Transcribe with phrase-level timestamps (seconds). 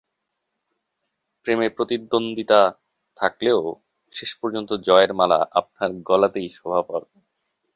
[1.45, 2.61] প্রেমে প্রতিদ্বন্দ্বিতা
[3.17, 3.59] থাকলেও
[4.13, 7.11] শেষ পর্যন্ত জয়ের মালা আপনার গলাতেই শোভা পাবে।